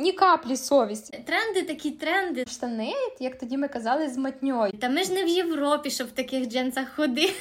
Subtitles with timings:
[0.00, 1.24] ні каплі совісті.
[1.26, 2.44] Тренди такі тренди.
[2.48, 4.72] Штани, як тоді ми казали, з матньою.
[4.72, 7.34] Та ми ж не в Європі, щоб в таких джинсах ходити.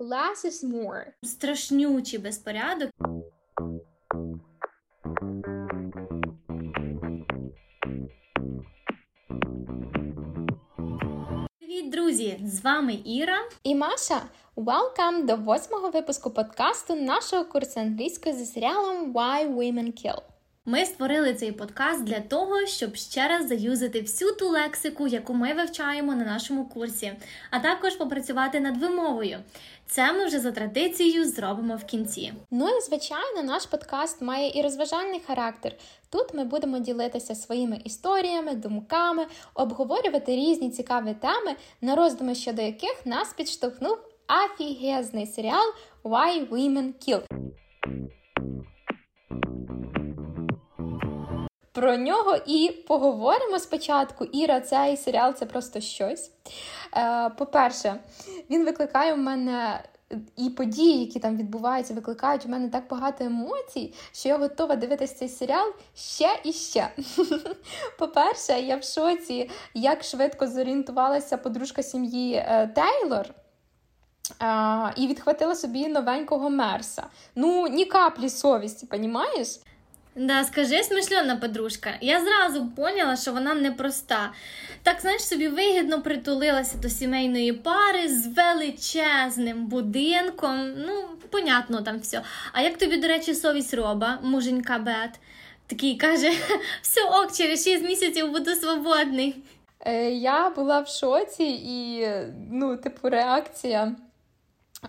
[0.00, 1.04] Less is more.
[1.22, 2.90] Страшнючий безпорядок.
[11.58, 12.40] Привіт, друзі!
[12.44, 13.38] З вами Іра.
[13.62, 14.22] І Маша.
[14.56, 20.35] Welcome до восьмого випуску подкасту нашого курсу англійської за серіалом Why Women Kill.
[20.68, 25.54] Ми створили цей подкаст для того, щоб ще раз заюзати всю ту лексику, яку ми
[25.54, 27.12] вивчаємо на нашому курсі,
[27.50, 29.38] а також попрацювати над вимовою.
[29.86, 32.32] Це ми вже за традицією зробимо в кінці.
[32.50, 35.72] Ну і звичайно, наш подкаст має і розважальний характер.
[36.10, 42.96] Тут ми будемо ділитися своїми історіями, думками, обговорювати різні цікаві теми, на роздуми щодо яких
[43.04, 45.72] нас підштовхнув афігезний серіал
[46.04, 47.22] Why Women Kill.
[51.76, 54.24] Про нього і поговоримо спочатку.
[54.24, 56.30] Іра, цей серіал це просто щось.
[56.96, 57.94] Е, По-перше,
[58.50, 59.84] він викликає в мене.
[60.36, 65.14] І події, які там відбуваються, викликають у мене так багато емоцій, що я готова дивитися
[65.14, 66.88] цей серіал ще і ще.
[67.98, 73.26] По-перше, я в шоці, як швидко зорієнтувалася подружка сім'ї е, Тейлор.
[74.38, 77.06] А, І відхватила собі новенького мерса.
[77.34, 79.48] Ну, ні каплі совісті, понімаєш?
[80.16, 81.90] Да, скажи, смишльона подружка.
[82.00, 84.32] Я зразу поняла, що вона непроста.
[84.82, 90.72] Так, знаєш, собі вигідно притулилася до сімейної пари з величезним будинком.
[90.76, 92.22] Ну, понятно там все.
[92.52, 95.10] А як тобі, до речі, совість роба, муженька Бет?
[95.66, 96.32] Такий каже:
[96.82, 99.36] все ок, через 6 місяців буду свободний.
[99.80, 102.08] Е, Я була в шоці, і,
[102.50, 103.96] ну, типу, реакція.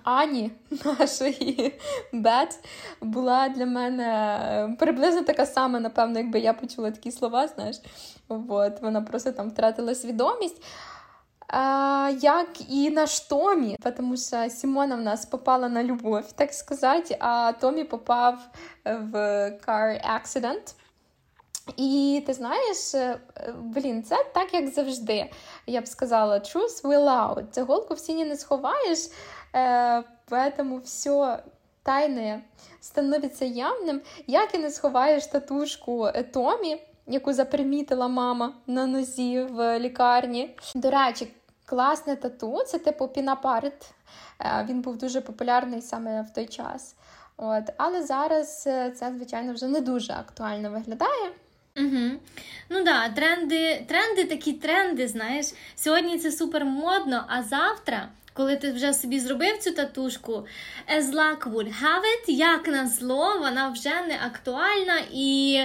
[0.04, 0.52] Ані,
[1.00, 1.80] нашої
[2.14, 2.60] Бет,
[3.02, 7.78] була для мене приблизно така сама, напевно, якби я почула такі слова, знаєш.
[8.30, 10.64] От, Вона просто там втратила свідомість.
[11.48, 17.18] А, Як і наш Томі, тому що Сімона в нас попала на любов, так сказати,
[17.20, 18.40] а Томі попав
[18.86, 19.14] в
[19.68, 20.74] car accident.
[21.76, 22.96] І ти знаєш,
[23.58, 25.32] блін, це так, як завжди.
[25.66, 27.44] Я б сказала, truth will out.
[27.52, 29.00] Це голку в сіні не сховаєш.
[29.54, 31.44] Э, поэтому все
[31.84, 32.42] тайне
[32.82, 34.02] становиться явним.
[34.28, 40.56] Як і не сховаєш татушку Томі, яку запримітила мама на нозі в лікарні.
[40.76, 41.28] До речі,
[41.66, 43.92] класне тату, це типу пінапарит.
[44.40, 46.96] Е, він був дуже популярний саме в той час.
[47.38, 47.64] От.
[47.78, 51.32] Але зараз е, це, звичайно, вже не дуже актуально виглядає.
[51.78, 52.20] Угу.
[52.70, 55.46] Ну да, тренди, тренди такі тренди, знаєш.
[55.76, 60.48] Сьогодні це супер модно, а завтра коли ти вже собі зробив цю татушку,
[60.98, 65.62] as luck would have it, як на зло, вона вже не актуальна і.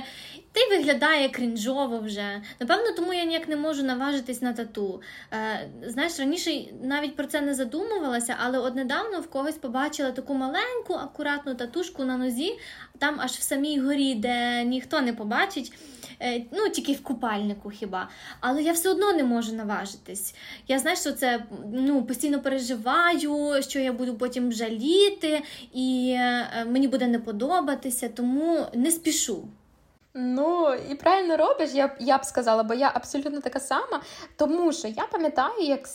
[0.52, 2.42] Та й виглядає крінжово вже.
[2.60, 5.02] Напевно, тому я ніяк не можу наважитись на тату.
[5.32, 10.34] Е, Знаєш, раніше навіть про це не задумувалася, але от недавно в когось побачила таку
[10.34, 12.58] маленьку, акуратну татушку на нозі,
[12.98, 15.72] там аж в самій горі, де ніхто не побачить.
[16.20, 18.08] Е, ну, тільки в купальнику хіба.
[18.41, 20.34] Але я все одно не можу наважитись.
[20.68, 25.42] Я знаю, що це ну, постійно переживаю, що я буду потім жаліти,
[25.72, 29.48] і е, мені буде не подобатися, тому не спішу.
[30.14, 34.00] Ну і правильно робиш, я я б сказала, бо я абсолютно така сама.
[34.36, 35.88] Тому що я пам'ятаю, як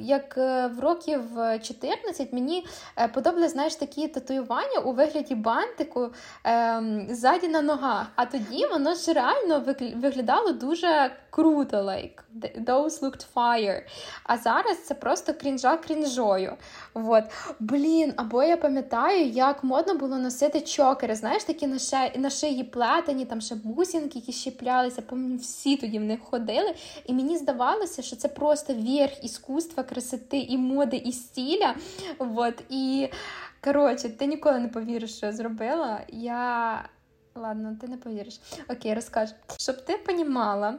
[0.00, 1.20] як е, в років
[1.62, 2.66] 14 мені
[2.96, 6.12] е, подобали, знаєш, такі татуювання у вигляді бантику
[6.44, 8.06] ем, ззаді на ногах.
[8.16, 9.64] А тоді воно ж реально
[9.96, 11.76] виглядало дуже круто.
[11.76, 12.22] like,
[12.64, 13.82] Those looked fire.
[14.24, 16.56] А зараз це просто крінжа крінжою.
[16.94, 17.24] Вот.
[17.60, 21.14] Блін, або я пам'ятаю, як модно було носити чокери.
[21.14, 21.66] Знаєш, такі
[22.16, 25.02] на шиї плетені, там ще бусинки, які щеплялися.
[25.02, 26.74] Пам'ятаю, всі тоді в них ходили.
[27.06, 31.74] І мені здавалося, що це просто верх іскусства, красоти і моди, і стіля.
[32.18, 32.62] Вот.
[32.68, 33.08] І
[33.64, 36.00] коротше, ти ніколи не повіриш, що я зробила.
[36.08, 36.88] Я.
[37.34, 38.40] Ладно, ти не повіриш.
[38.68, 39.32] Окей, розкажу.
[39.58, 40.78] Щоб ти понімала,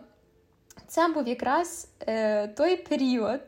[0.88, 3.42] це був якраз е, той період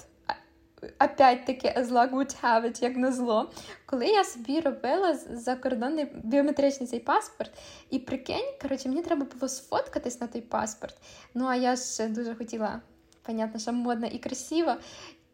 [1.00, 3.52] опять-таки, as luck would have it, як на зло,
[3.86, 7.52] коли я собі робила закордонний біометричний цей паспорт,
[7.90, 10.96] і прикинь, коротше, мені треба було сфоткатись на той паспорт.
[11.34, 12.82] Ну, а я ж дуже хотіла,
[13.22, 14.78] понятно, що модна і красива.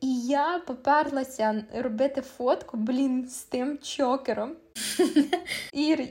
[0.01, 4.55] І я поперлася робити фотку, блін, з тим чокером.
[5.73, 6.07] І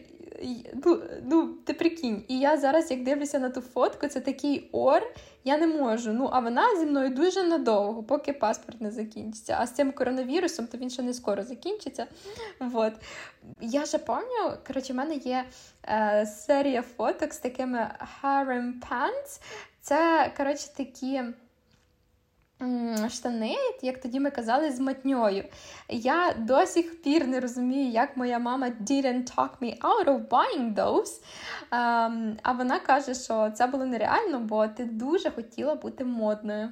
[0.84, 5.02] ну, ну, ти прикинь, і я зараз, як дивлюся на ту фотку, це такий ор,
[5.44, 6.12] я не можу.
[6.12, 9.56] Ну, а вона зі мною дуже надовго, поки паспорт не закінчиться.
[9.60, 12.06] А з цим коронавірусом, то він ще не скоро закінчиться.
[12.60, 12.92] Вот.
[13.60, 15.44] Я ще пам'ятаю, коротше, в мене є
[15.88, 17.90] е, серія фоток з такими
[18.22, 19.40] harem pants.
[19.80, 21.22] Це, коротше, такі
[23.10, 25.44] штани, як тоді ми казали, з матньою.
[25.88, 30.74] Я до сих пір не розумію, як моя мама didn't talk me out of buying
[30.74, 31.20] those.
[31.70, 36.70] Um, а вона каже, що це було нереально, бо ти дуже хотіла бути модною.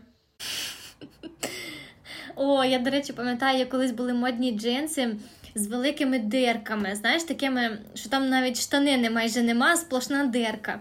[2.36, 5.16] О, я, до речі, пам'ятаю, колись були модні джинси
[5.54, 6.94] з великими дирками.
[6.96, 10.80] Знаєш, такими, що там навіть штанини майже нема, сплошна дирка.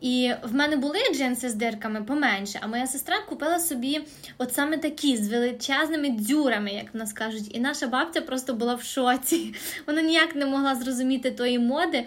[0.00, 4.00] І в мене були джинси з дирками поменше, а моя сестра купила собі
[4.38, 7.54] от саме такі з величезними дзюрами, як в нас кажуть.
[7.54, 9.54] І наша бабця просто була в шоці.
[9.86, 12.06] Вона ніяк не могла зрозуміти тої моди.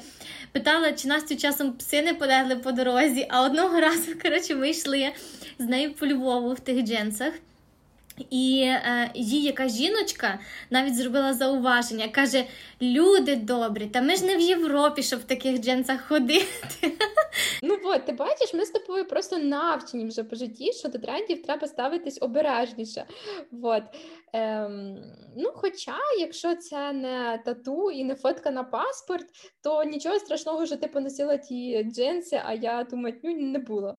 [0.51, 5.11] Питала, чи Настю часом пси не полегли по дорозі, а одного разу, коротше, ми йшли
[5.59, 7.33] з нею по Львову в тих джинсах.
[8.29, 10.39] І е, їй якась жіночка
[10.69, 12.07] навіть зробила зауваження.
[12.07, 12.45] Каже:
[12.81, 16.45] Люди добрі, та ми ж не в Європі, щоб в таких джинсах ходити.
[17.63, 21.41] Ну от, ти бачиш, ми з тобою просто навчені вже по житті, що до трендів
[21.41, 23.05] треба ставитись обережніше.
[23.63, 23.83] От.
[24.33, 24.97] Ем,
[25.37, 29.25] ну, Хоча, якщо це не тату і не фотка на паспорт,
[29.63, 33.95] то нічого страшного, що ти поносила ті джинси, а я ту матню не було.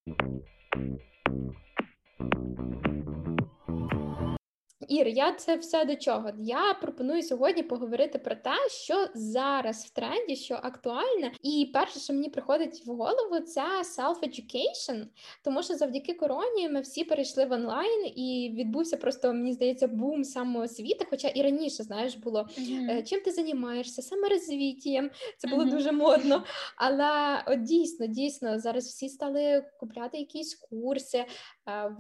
[4.91, 6.31] Ір, я це все до чого?
[6.39, 12.13] Я пропоную сьогодні поговорити про те, що зараз в тренді, що актуальне, і перше, що
[12.13, 15.05] мені приходить в голову, це self-education,
[15.45, 20.25] тому що завдяки короні ми всі перейшли в онлайн, і відбувся просто, мені здається, бум
[20.25, 21.07] самоосвіти.
[21.11, 23.03] Хоча і раніше, знаєш, було mm-hmm.
[23.03, 25.71] чим ти займаєшся, саморозвіттям, це було mm-hmm.
[25.71, 26.45] дуже модно.
[26.77, 31.25] Але от дійсно, дійсно, зараз всі стали купляти якісь курси,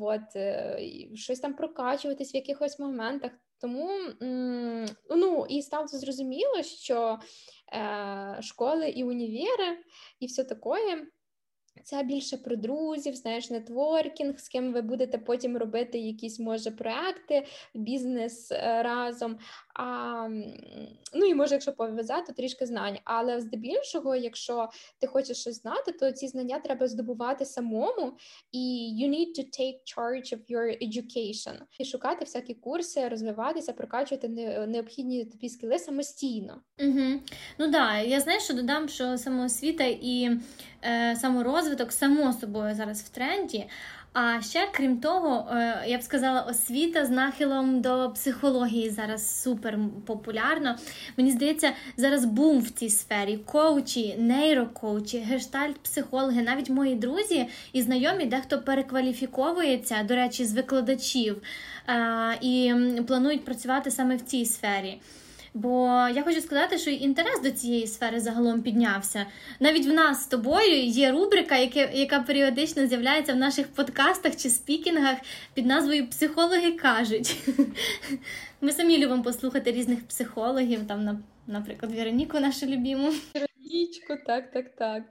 [0.00, 0.78] от, е,
[1.14, 3.32] щось там прокачуватись в якихось моментах.
[3.60, 3.90] Тому
[5.10, 7.18] ну і стало зрозуміло, що
[7.72, 9.78] е, школи і універи,
[10.20, 11.06] і все таке.
[11.84, 17.46] Це більше про друзів, знаєш, нетворкінг, з ким ви будете потім робити якісь, може, проекти,
[17.74, 19.38] бізнес е, разом.
[19.74, 20.28] А,
[21.12, 22.98] Ну і може, якщо пов'язати, трішки знань.
[23.04, 24.68] Але здебільшого, якщо
[24.98, 28.12] ти хочеш щось знати, то ці знання треба здобувати самому,
[28.52, 28.58] і
[29.02, 31.54] you need to take charge of your education.
[31.78, 34.28] І шукати всякі курси, розвиватися, прокачувати
[34.68, 36.60] необхідні тобі скіли самостійно.
[36.80, 37.20] Угу.
[37.58, 40.30] Ну да, я знаю, що додам, що самоосвіта і
[40.84, 41.59] е, саморозвиток
[41.92, 43.66] само собою зараз в тренді.
[44.12, 49.78] А ще, крім того, е, я б сказала, освіта з нахилом до психології зараз супер
[50.06, 50.78] популярна.
[51.16, 58.26] Мені здається, зараз бум в цій сфері: коучі, нейрокоучі, гештальт-психологи, навіть мої друзі і знайомі,
[58.26, 61.42] дехто перекваліфіковується, до речі, з викладачів
[61.88, 62.74] е, і
[63.06, 65.00] планують працювати саме в цій сфері.
[65.54, 69.26] Бо я хочу сказати, що інтерес до цієї сфери загалом піднявся.
[69.60, 74.50] Навіть в нас з тобою є рубрика, яка, яка періодично з'являється в наших подкастах чи
[74.50, 75.16] спікінгах
[75.54, 77.36] під назвою Психологи кажуть.
[78.60, 83.12] Ми самі любимо послухати різних психологів, там, наприклад, Вероніку нашу любіму.
[83.34, 85.04] Веронічку, так, так, так.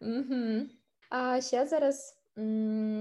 [0.00, 0.66] Угу.
[1.10, 2.18] А ще зараз.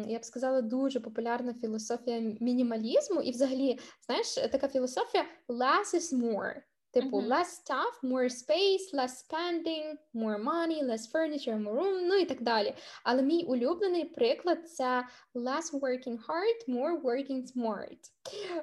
[0.07, 6.53] Я б сказала, дуже популярна філософія мінімалізму, і, взагалі, знаєш, така філософія less is more.
[6.93, 7.27] Типу, mm-hmm.
[7.27, 12.41] less stuff, more space, less spending, more money, less furniture, more room, ну і так
[12.41, 12.73] далі.
[13.03, 15.03] Але мій улюблений приклад це
[15.35, 18.00] less working hard, more working smart.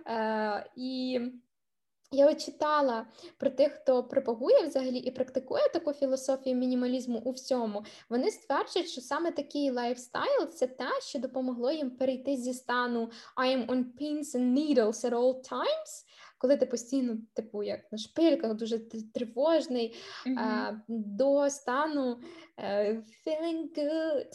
[0.07, 1.21] Uh, і
[2.11, 3.07] я от читала
[3.37, 7.85] про тих, хто пропагує взагалі і практикує таку філософію мінімалізму у всьому.
[8.09, 13.57] Вони стверджують, що саме такий lifestyle це те, що допомогло їм перейти зі стану I
[13.57, 16.05] am on pins and needles at all times
[16.39, 18.79] коли ти постійно, типу, як на шпильках, дуже
[19.15, 20.39] тривожний, mm-hmm.
[20.39, 22.21] а, до стану
[22.59, 24.27] uh, feeling good.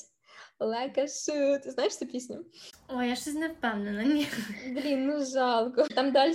[0.59, 1.69] Like a shoot.
[1.69, 2.45] Знаєш цю пісню?
[2.87, 4.03] Ой, я щось не впевнена.
[4.03, 4.27] Ні.
[4.69, 5.83] Блін, ну жалко.
[5.95, 6.33] Там далі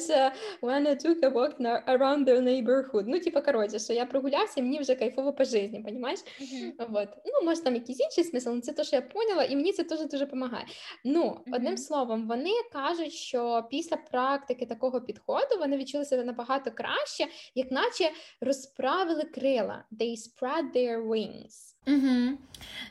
[0.63, 3.05] when I took a walk around the neighborhood.
[3.07, 6.21] Ну, типа, коротше, що я прогулявся, мені вже кайфово по житті, понімаєш?
[6.21, 6.73] Mm-hmm.
[6.89, 7.09] Вот.
[7.27, 9.85] Ну, може, там якийсь інший смисл, але це те, що я поняла, і мені це
[9.85, 10.67] теж дуже допомагає.
[11.05, 11.57] Ну, mm-hmm.
[11.57, 17.71] одним словом, вони кажуть, що після практики такого підходу вони відчули себе набагато краще, як
[17.71, 18.11] наче
[18.41, 19.85] розправили крила.
[19.93, 21.69] They spread their wings.
[21.89, 22.39] Угу.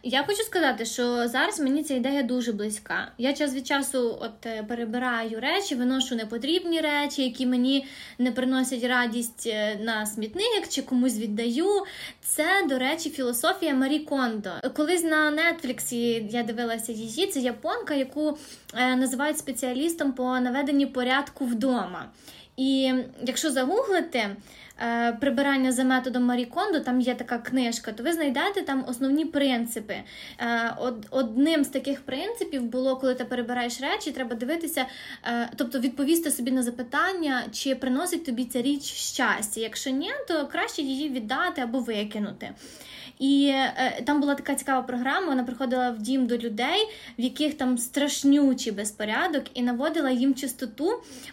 [0.03, 3.11] Я хочу сказати, що зараз мені ця ідея дуже близька.
[3.17, 7.85] Я час від часу от е, перебираю речі, виношу непотрібні речі, які мені
[8.17, 11.83] не приносять радість е, на смітник чи комусь віддаю.
[12.21, 14.49] Це, до речі, філософія Марі Кондо.
[14.75, 17.27] Колись на Нетфліксі я дивилася її.
[17.27, 18.37] Це японка, яку
[18.73, 22.05] е, називають спеціалістом по наведенні порядку вдома.
[22.57, 22.93] І
[23.25, 24.35] якщо загуглити
[24.79, 29.25] е, прибирання за методом Марі Кондо, там є така книжка, то ви знайдете там основні
[29.25, 29.95] принципи.
[30.39, 34.85] Е, од, одним з таких принципів було, коли ти перебираєш речі, треба дивитися,
[35.23, 39.61] е, тобто відповісти собі на запитання, чи приносить тобі ця річ щастя.
[39.61, 42.51] Якщо ні, то краще її віддати або викинути.
[43.19, 45.27] І е, там була така цікава програма.
[45.27, 46.87] Вона приходила в дім до людей,
[47.19, 50.89] в яких там страшнючий безпорядок, і наводила їм чистоту,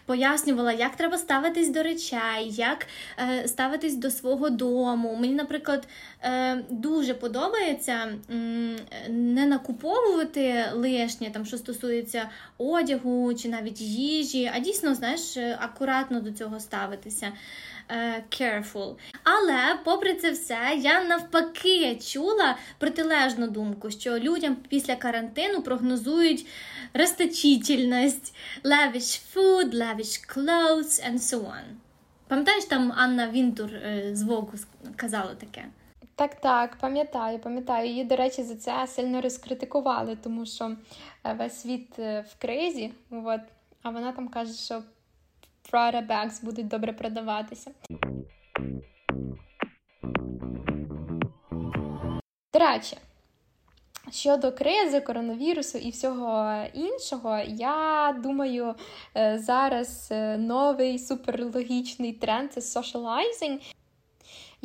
[0.06, 2.86] пояснювала, як треба ставитись до речей, як
[3.18, 5.16] е, ставитись до свого дому.
[5.20, 5.88] Мені, наприклад,
[6.22, 8.76] е, дуже подобається м,
[9.08, 16.32] не накуповувати лишнє, там що стосується одягу чи навіть їжі, а дійсно, знаєш, акуратно до
[16.32, 17.32] цього ставитися.
[17.88, 18.96] Е, careful.
[19.22, 26.46] Але, попри це все, я навпаки чула протилежну думку, що людям після карантину прогнозують
[26.92, 31.62] расточительність, lavish food, lavish clothes and so on.
[32.28, 34.52] Пам'ятаєш, там Анна Вінтур е, з Вогу
[34.96, 35.64] казала таке?
[36.14, 37.88] Так, так, пам'ятаю, пам'ятаю.
[37.88, 40.76] Її, до речі, за це сильно розкритикували, тому що
[41.24, 43.40] е, весь світ в кризі, от,
[43.82, 44.82] а вона там каже, що
[45.72, 47.70] Prada bags будуть добре продаватися.
[52.52, 52.96] До речі,
[54.10, 58.74] щодо кризи, коронавірусу і всього іншого, я думаю,
[59.16, 63.74] е, зараз е, новий суперлогічний тренд це socializing.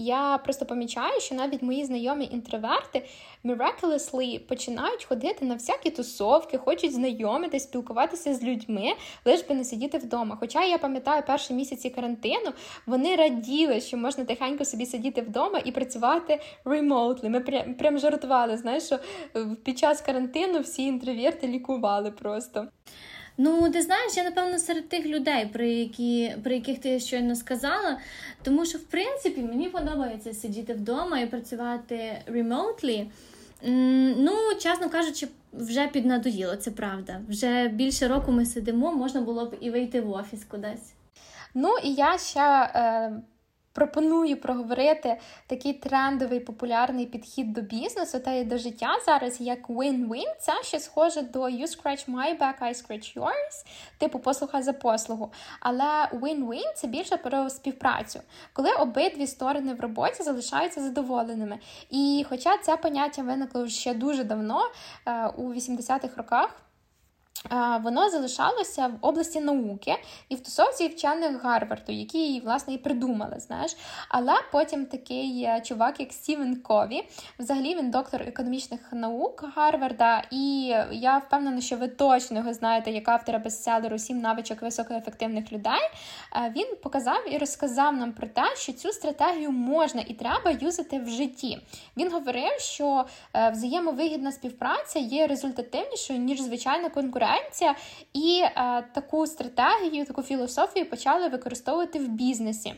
[0.01, 3.05] Я просто помічаю, що навіть мої знайомі інтроверти
[3.45, 8.93] miraculously починають ходити на всякі тусовки, хочуть знайомитись, спілкуватися з людьми,
[9.25, 10.37] лиш би не сидіти вдома.
[10.39, 12.51] Хоча я пам'ятаю перші місяці карантину,
[12.85, 17.29] вони раділи, що можна тихенько собі сидіти вдома і працювати ремоутлі.
[17.29, 18.99] Ми прям, прям жартували, знаєш, що
[19.63, 22.67] під час карантину всі інтроверти лікували просто.
[23.41, 27.97] Ну, ти знаєш, я напевно серед тих людей, про які про яких ти щойно сказала.
[28.43, 33.11] Тому що, в принципі, мені подобається сидіти вдома і працювати ремоутлі.
[34.17, 37.21] Ну, чесно кажучи, вже піднадоїло, це правда.
[37.29, 40.93] Вже більше року ми сидимо, можна було б і вийти в офіс кудись.
[41.53, 42.71] Ну і я ще.
[42.75, 43.21] Е
[43.73, 50.35] пропоную проговорити такий трендовий популярний підхід до бізнесу та й до життя зараз як win-win.
[50.39, 53.65] Це ще схоже до You scratch my back, I scratch yours,
[53.97, 55.31] типу послуга за послугу.
[55.59, 58.19] Але win-win це більше про співпрацю,
[58.53, 61.59] коли обидві сторони в роботі залишаються задоволеними.
[61.89, 64.61] І хоча це поняття виникло ще дуже давно,
[65.05, 66.68] е, у 80-х роках.
[67.83, 69.95] Воно залишалося в області науки
[70.29, 73.39] і в тусовці вчених Гарварду, які її власне і придумали.
[73.39, 73.77] знаєш.
[74.09, 77.07] Але потім такий е, чувак, як Стівен Кові,
[77.39, 83.09] взагалі він доктор економічних наук Гарварда, і я впевнена, що ви точно його знаєте, як
[83.09, 85.81] автора бестселеру «Сім навичок високоефективних людей.
[86.35, 90.99] Е, він показав і розказав нам про те, що цю стратегію можна і треба юзати
[90.99, 91.59] в житті.
[91.97, 97.75] Він говорив, що е, взаємовигідна співпраця є результативнішою ніж звичайна конкуренція конкуренція,
[98.13, 102.73] і е, таку стратегію, таку філософію почали використовувати в бізнесі.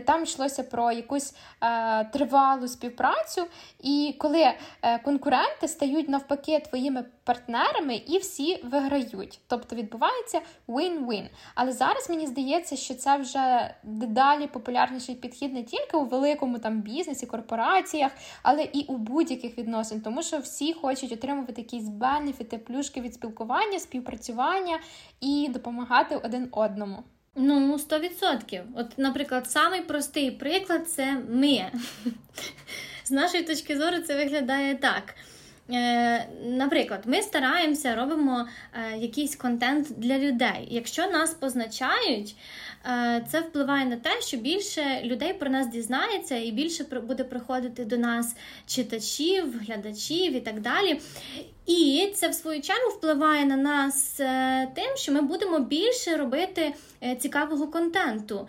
[0.00, 3.46] Там йшлося про якусь е, тривалу співпрацю,
[3.80, 4.40] і коли
[4.82, 9.40] е, конкуренти стають навпаки твоїми партнерами і всі виграють.
[9.46, 11.28] Тобто відбувається win-win.
[11.54, 16.80] Але зараз мені здається, що це вже дедалі популярніший підхід не тільки у великому там
[16.80, 23.00] бізнесі, корпораціях, але і у будь-яких відносин, тому що всі хочуть отримувати якісь бенефіти, плюшки
[23.00, 24.78] від спілкування, співпрацювання
[25.20, 27.04] і допомагати один одному.
[27.36, 28.62] Ну, 100%.
[28.76, 31.72] От, наприклад, самий простий приклад це ми.
[33.04, 35.14] З нашої точки зору, це виглядає так.
[35.70, 40.68] Е, Наприклад, ми стараємося, робимо е, якийсь контент для людей.
[40.70, 42.36] Якщо нас позначають,
[42.86, 47.84] е, це впливає на те, що більше людей про нас дізнається, і більше буде приходити
[47.84, 51.00] до нас читачів, глядачів і так далі.
[51.66, 54.12] І це в свою чергу впливає на нас
[54.74, 56.74] тим, що ми будемо більше робити
[57.18, 58.48] цікавого контенту.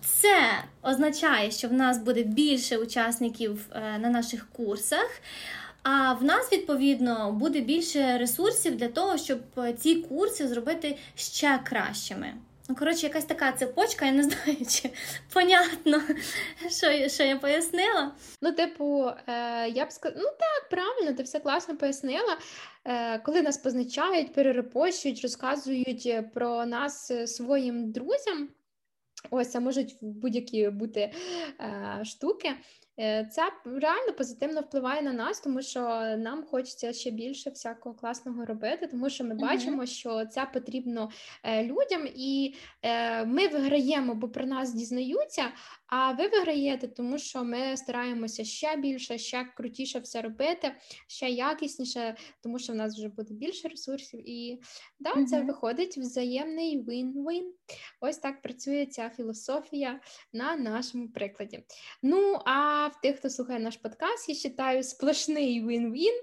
[0.00, 0.38] Це
[0.82, 5.20] означає, що в нас буде більше учасників на наших курсах.
[5.82, 9.38] А в нас, відповідно, буде більше ресурсів для того, щоб
[9.78, 12.34] ці курси зробити ще кращими.
[12.68, 14.90] Ну, коротше, якась така цепочка, я не знаю, чи
[15.32, 16.02] понятно,
[16.68, 18.12] що що я пояснила.
[18.42, 22.38] Ну, типу, е, я б сказала, ну так, правильно, ти все класно пояснила.
[22.84, 28.48] Е, Коли нас позначають, перерепощують, розказують про нас е, своїм друзям.
[29.30, 31.00] Ось, це можуть будь-які бути
[31.60, 32.52] е, штуки.
[33.00, 35.80] Е, це реально позитивно впливає на нас, тому що
[36.18, 41.10] нам хочеться ще більше всякого класного робити, тому що ми бачимо, що це потрібно
[41.42, 45.44] е, людям, і е, ми виграємо, бо про нас дізнаються.
[45.86, 50.74] А ви виграєте, тому що ми стараємося ще більше, ще крутіше все робити,
[51.06, 54.60] ще якісніше, тому що в нас вже буде більше ресурсів, і
[55.00, 57.42] да, це виходить взаємний win-win.
[58.00, 60.00] Ось так працює ця філософія
[60.32, 61.64] на нашому прикладі.
[62.02, 66.20] Ну а в тих, хто слухає наш подкаст, я вважаю сплошний win-win.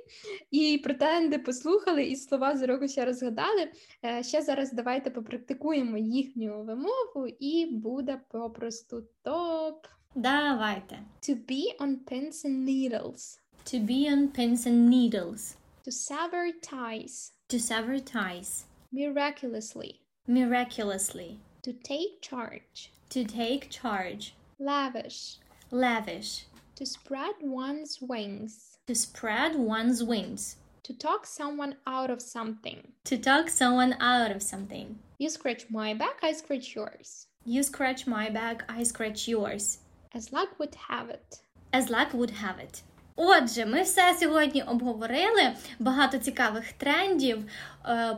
[0.52, 3.72] І про тренди послухали, і слова з уроку ще розгадали.
[4.06, 9.88] Е, ще зараз давайте попрактикуємо їхню вимову, і буде попросту топ.
[10.16, 11.00] Давайте.
[11.22, 13.40] To be on pins and needles.
[13.66, 15.56] To be on pins and needles.
[15.86, 17.34] To sever ties.
[17.50, 18.66] To sever ties.
[18.92, 20.09] Miraculously.
[20.30, 21.40] Miraculously.
[21.64, 22.92] To take charge.
[23.10, 24.36] To take charge.
[24.60, 25.38] Lavish.
[25.72, 26.46] Lavish.
[26.76, 28.78] To spread one's wings.
[28.86, 30.58] To spread one's wings.
[30.84, 32.90] To talk someone out of something.
[33.06, 35.00] To talk someone out of something.
[35.18, 37.26] You scratch my back, I scratch yours.
[37.44, 39.80] You scratch my back, I scratch yours.
[40.14, 41.40] As luck would have it.
[41.74, 42.84] As luck would have it.
[43.22, 47.38] Отже, ми все сьогодні обговорили, багато цікавих трендів,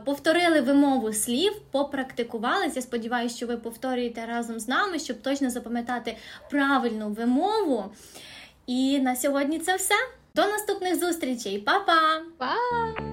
[0.04, 2.82] повторили вимову слів, попрактикувалися.
[2.82, 6.16] Сподіваюся, що ви повторюєте разом з нами, щоб точно запам'ятати
[6.50, 7.84] правильну вимову.
[8.66, 9.94] І на сьогодні це все.
[10.34, 12.22] До наступних зустрічей, Па-па!
[12.38, 13.11] Па!